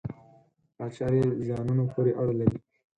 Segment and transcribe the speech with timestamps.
[0.77, 2.57] دا چارې زیانونو پورې اړه لري.